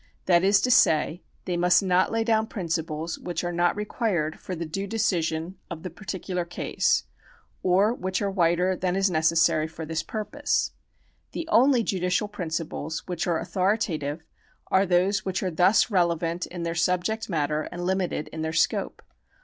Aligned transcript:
That 0.25 0.43
is 0.43 0.59
to 0.61 0.71
say, 0.71 1.21
they 1.45 1.55
must 1.55 1.83
not 1.83 2.11
lay 2.11 2.23
down 2.23 2.47
principles 2.47 3.19
which 3.19 3.43
are 3.43 3.51
not 3.51 3.75
required 3.75 4.39
for 4.39 4.55
the 4.55 4.65
due 4.65 4.87
decision 4.87 5.59
of 5.69 5.83
the 5.83 5.91
particular 5.91 6.43
case, 6.43 7.03
or 7.61 7.93
which 7.93 8.19
are 8.19 8.31
wider 8.31 8.75
than 8.75 8.95
is 8.95 9.11
necessary 9.11 9.67
for 9.67 9.85
this 9.85 10.01
purpose. 10.01 10.71
The 11.33 11.47
only 11.51 11.83
judicial 11.83 12.27
principles 12.27 13.07
which 13.07 13.27
are 13.27 13.39
authoritative 13.39 14.23
are 14.71 14.87
those 14.87 15.23
which 15.23 15.43
are 15.43 15.51
thus 15.51 15.91
relevant 15.91 16.47
in 16.47 16.63
their 16.63 16.73
subject 16.73 17.29
matter 17.29 17.69
and 17.71 17.85
limited 17.85 18.27
in 18.29 18.41
their 18.41 18.53
scope. 18.53 19.03